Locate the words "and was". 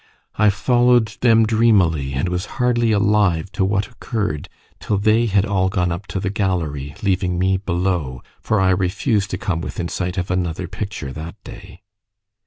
2.13-2.47